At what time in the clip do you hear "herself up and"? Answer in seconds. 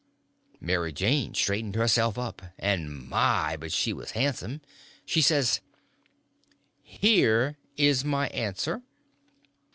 1.75-3.07